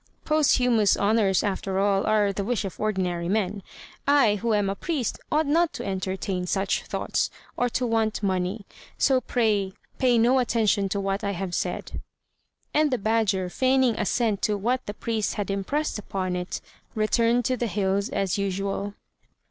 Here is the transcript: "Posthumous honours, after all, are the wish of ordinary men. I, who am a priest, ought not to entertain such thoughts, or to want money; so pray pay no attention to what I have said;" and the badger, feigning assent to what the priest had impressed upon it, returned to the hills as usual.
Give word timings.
"Posthumous 0.25 0.97
honours, 0.97 1.43
after 1.43 1.77
all, 1.77 2.07
are 2.07 2.33
the 2.33 2.43
wish 2.43 2.65
of 2.65 2.79
ordinary 2.79 3.29
men. 3.29 3.61
I, 4.07 4.37
who 4.37 4.55
am 4.55 4.67
a 4.67 4.73
priest, 4.73 5.19
ought 5.31 5.45
not 5.45 5.73
to 5.73 5.85
entertain 5.85 6.47
such 6.47 6.81
thoughts, 6.81 7.29
or 7.55 7.69
to 7.69 7.85
want 7.85 8.23
money; 8.23 8.65
so 8.97 9.21
pray 9.21 9.73
pay 9.99 10.17
no 10.17 10.39
attention 10.39 10.89
to 10.89 10.99
what 10.99 11.23
I 11.23 11.33
have 11.33 11.53
said;" 11.53 12.01
and 12.73 12.89
the 12.89 12.97
badger, 12.97 13.47
feigning 13.47 13.93
assent 13.99 14.41
to 14.41 14.57
what 14.57 14.83
the 14.87 14.95
priest 14.95 15.35
had 15.35 15.51
impressed 15.51 15.99
upon 15.99 16.35
it, 16.35 16.61
returned 16.95 17.45
to 17.45 17.55
the 17.55 17.67
hills 17.67 18.09
as 18.09 18.39
usual. 18.39 18.95